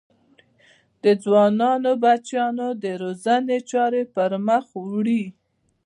د 1.03 1.05
ځوانو 1.23 1.91
بچیانو 2.03 2.67
د 2.83 2.85
روزنې 3.01 3.57
چارې 3.71 4.03
پر 4.15 4.31
مخ 4.47 4.65
ویوړې. 4.81 5.23